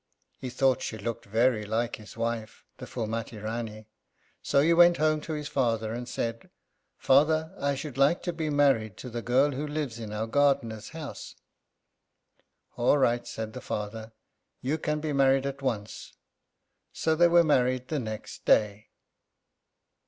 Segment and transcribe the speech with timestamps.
[0.39, 3.85] He thought she looked very like his wife, the Phúlmati Rání.
[4.41, 6.49] So he went home to his father and said,
[6.97, 10.89] "Father, I should like to be married to the girl who lives in our gardener's
[10.89, 11.35] house."
[12.77, 14.11] "All right," said the father;
[14.59, 16.13] "you can be married at once."
[16.91, 18.89] So they were married the next day.